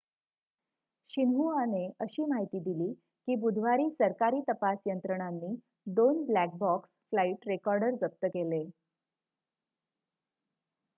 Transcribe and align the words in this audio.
शिन्हुआने 1.09 1.85
अशी 2.01 2.25
माहिती 2.25 2.59
दिली 2.59 2.91
की 3.27 3.35
बुधवारी 3.35 3.89
सरकारी 3.91 4.41
तपास 4.49 4.77
यंत्रणांनी 4.87 5.55
2 5.97 6.09
ब्लॅक 6.25 6.57
बॉक्स' 6.57 6.91
फ्लाईट 7.11 7.47
रेकॉर्डर 7.47 7.95
जप्त 7.97 8.25
केले 8.27 8.63